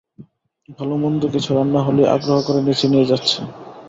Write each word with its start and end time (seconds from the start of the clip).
ভালোমন্দ 0.77 1.21
কিছু 1.33 1.49
রান্না 1.53 1.79
হলেই 1.83 2.11
আগ্রহ 2.15 2.37
করে 2.47 2.59
নিচে 2.61 2.85
নিয়ে 2.91 3.09
যাচ্ছে। 3.11 3.37